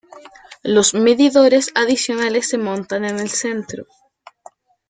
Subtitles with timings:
[0.63, 3.85] Los medidores adicionales se montan en el centro.